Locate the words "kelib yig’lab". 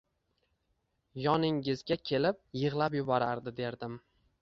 2.11-3.01